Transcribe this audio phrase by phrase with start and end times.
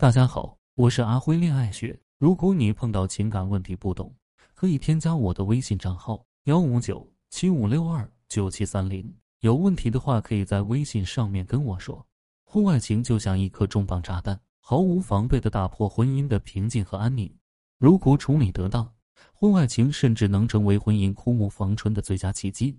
[0.00, 2.00] 大家好，我是阿辉恋爱学。
[2.16, 4.10] 如果你碰到情感问题不懂，
[4.54, 9.14] 可以添加我的微信账号幺五九七五六二九七三零。
[9.40, 12.02] 有问题的话，可以在微信上面跟我说。
[12.46, 17.30] 婚外情就像一颗重磅炸弹，毫无防备的打破婚姻的平静和安宁。
[17.78, 18.90] 如果处理得当，
[19.34, 22.74] 婚外情甚至能成为婚姻枯木逢春的最佳契机。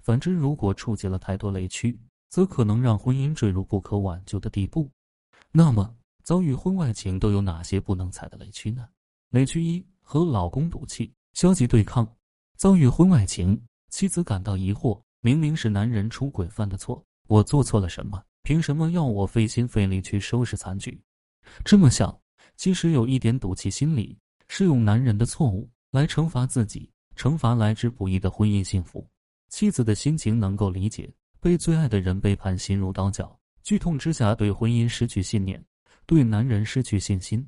[0.00, 1.98] 反之，如果触及了太多雷区，
[2.28, 4.90] 则可能让婚姻坠入不可挽救的地步。
[5.50, 8.88] 那么，遭遇婚外情都有哪些不能踩的雷区呢？
[9.30, 12.06] 雷区一：和老公赌气、消极对抗。
[12.56, 18.22] 遭遇婚外情，妻子感到疑惑：明明是男人出轨犯的错，我做错了什么？
[18.44, 21.00] 凭什么要我费心费力去收拾残局？
[21.64, 22.16] 这么想，
[22.56, 24.16] 其实有一点赌气心理，
[24.48, 29.04] 是用男人的错误来惩罚自己，惩罚来之不易的婚姻幸福。
[29.48, 35.62] 妻子的心情能够理解，被最爱的人背叛，心如刀绞，剧痛之下对婚姻失去信念。
[36.12, 37.42] 对男人失去信心，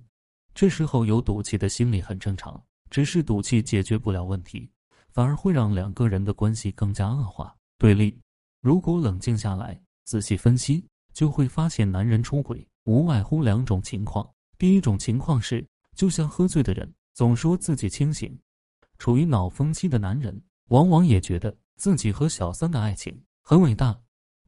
[0.54, 2.59] 这时候有赌气的心理很正常。
[2.88, 4.70] 只是赌气解决不了问题，
[5.11, 8.19] 反而会让两个人的关系更加恶化对立。
[8.62, 14.27] 如果冷静下来，仔细分析，就会发现男人出轨无外乎两种情况。
[14.56, 15.62] 第一种情况是，
[15.94, 18.34] 就像喝醉的人，总说自己清醒。
[18.98, 23.94] 处于脑风期的男人，往往也觉得自己和小三的爱情很伟大。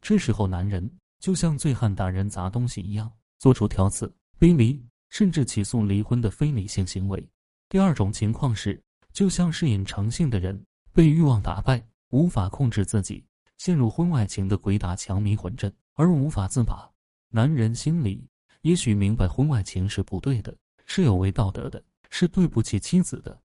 [0.00, 3.12] 这时候，男人就像醉汉打人砸东西一样。
[3.38, 7.28] 做出挑刺、背离，甚至起诉离婚的非理性行为。
[7.68, 13.24] 第二种情况是，就像是瘾成性的人被欲望打败，无法控制自己，
[13.58, 16.90] 陷入婚外情的鬼打墙、迷魂阵而无法自拔。
[17.30, 18.26] 男人心里
[18.62, 20.56] 也许明白婚外情是不对的，
[20.86, 23.38] 是有违道德的，是对不起妻子的，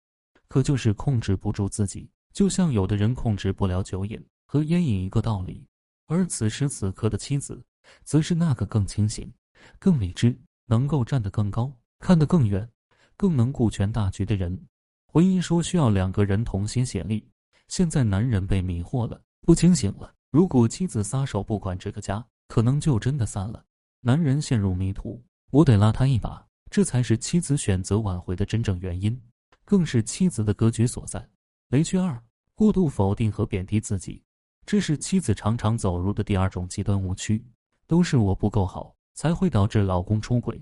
[0.47, 5.65] 可就是控制不住自己，就像有的人控制不了酒瘾和烟瘾一个道理。
[6.07, 7.63] 而此时此刻的妻子，
[8.03, 9.31] 则是那个更清醒。
[9.77, 12.69] 更理智，能够站得更高，看得更远，
[13.17, 14.65] 更能顾全大局的人。
[15.07, 17.27] 婚姻说需要两个人同心协力，
[17.67, 20.14] 现在男人被迷惑了，不清醒了。
[20.31, 23.64] 如果妻子撒手不管这个家，可能就真的散了。
[24.02, 25.21] 男人陷入迷途，
[25.52, 29.20] 我得拉他一把，这才是妻子选择挽回的真正原因，
[29.65, 31.27] 更是妻子的格局所在。
[31.70, 32.21] 雷区二：
[32.53, 34.23] 过度否定和贬低自己，
[34.65, 37.43] 这是妻子常常走入的第二种极端误区，
[37.87, 38.95] 都是我不够好。
[39.19, 40.57] 才会导致老公出轨。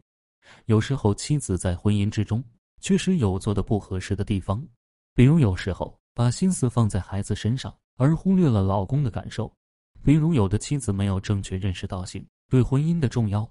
[0.66, 2.44] 有时候妻子在婚姻之中
[2.82, 4.68] 确实有做的不合适的地方，
[5.14, 9.46] 比如有时候把心思放在孩子身上，而忽略了老公的感受；
[10.04, 13.48] 比如有的妻子没有正确认识到性对婚姻的重要；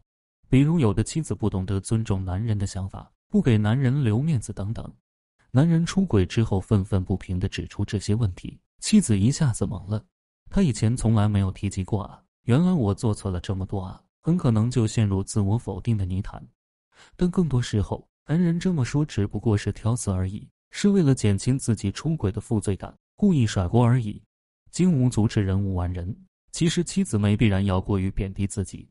[0.49, 4.93] 比如有的妻子不懂得尊重男人的想法，不给男人留面子等等。
[5.53, 10.05] 男人出轨之后愤愤不平地指出这些问题，妻子一下子懵了。
[10.51, 14.03] 他以前从来没有提及过啊，原来我做错了这么多啊。
[14.27, 16.45] 很可能就陷入自我否定的泥潭，
[17.15, 24.21] 但更多时候，男人这么说只不过是挑刺而已，是为了减轻自己出轨的负罪感，故意甩锅而已。
[24.73, 26.13] 金无足赤，人无完人。
[26.51, 28.89] 其实妻子没必然要过于贬低自己，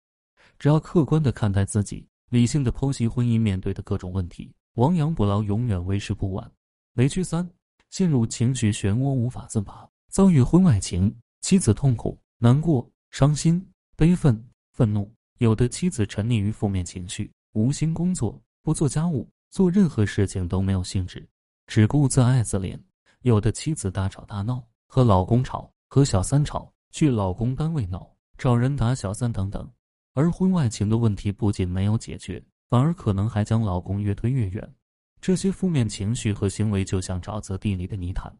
[0.57, 6.49] 只要客观的看待自己，理性的剖析婚姻面对的各种问题，亡羊补牢永远为时不晚。
[6.93, 7.45] 雷区三：
[7.89, 13.61] 陷入情绪漩涡无法自拔，遭遇婚外情，妻子痛苦、难过、伤心、
[13.97, 14.41] 悲愤、
[14.71, 15.13] 愤怒。
[15.39, 21.27] 有的妻子沉溺于负面情绪，无心工作，不做家务，做任何事情都没有兴致，
[21.67, 22.79] 只顾自爱自怜。
[23.21, 29.69] 有的妻子大吵大闹，和老公吵，和小三吵，去老公单位闹，找人打小三等等。
[30.13, 34.73] 而婚外情的问题不仅没有解决，反而可能还将老公越推越远。
[35.19, 38.33] 这些负面情绪和行为就像沼泽地里的泥潭，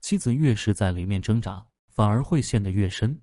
[0.00, 3.16] 妻子越是在里面挣扎，反而会陷得越深，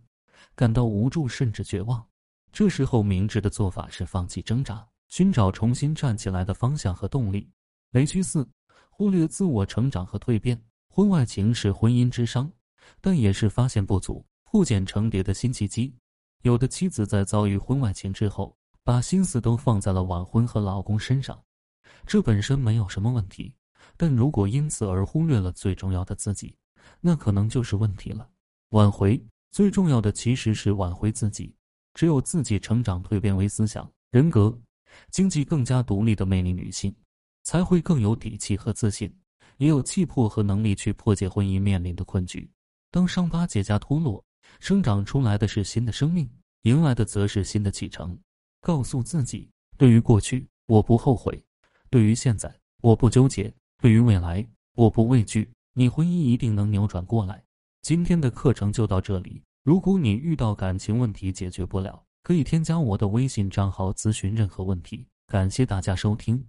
[0.56, 2.08] 感到无助甚至绝望。
[2.58, 7.48] 这时候，明智的做法是放弃挣扎，寻找重新站起来的方向和动力。
[7.92, 8.50] 雷区四：
[8.90, 10.60] 忽略自我成长和蜕变。
[10.90, 12.52] 婚外情是婚姻之伤，
[13.00, 15.94] 但也是发现不足、破茧成蝶的新契机。
[16.42, 21.40] 有的妻子在遭遇婚外情之后，把心思都放在了晚婚和老公身上，
[22.08, 23.54] 这本身没有什么问题。
[23.96, 26.58] 但如果因此而忽略了最重要的自己，
[27.02, 28.28] 那可能就是问题了。
[28.70, 31.54] 挽回最重要的其实是挽回自己。
[31.98, 34.56] 只有自己成长蜕变为思想、人格、
[35.10, 36.96] 经济更加独立的魅力女性，
[37.44, 39.12] 才会更有底气和自信，
[39.58, 42.48] 也有气魄和能力去破解婚姻面临的困局。
[42.92, 44.24] 当伤疤结痂脱落，
[44.60, 46.30] 生长出来的是新的生命，
[46.62, 48.16] 迎来的则是新的启程。
[48.62, 51.44] 告诉自己，对于过去我不后悔，
[51.90, 53.52] 对于现在我不纠结，
[53.82, 57.44] 对于未来我不畏惧，你婚姻一定能扭转过来。
[57.82, 59.42] 今天的课程就到这里。
[59.68, 65.06] 如果你遇到感情问题解决不了，可以添加我的微信账号咨询任何问题。
[65.28, 66.42] 感谢大家收听。